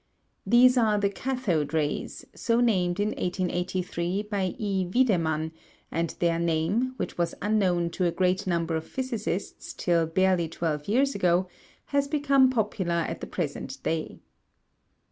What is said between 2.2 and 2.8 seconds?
so